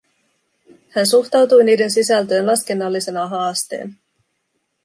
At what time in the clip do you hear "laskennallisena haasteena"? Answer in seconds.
2.47-3.93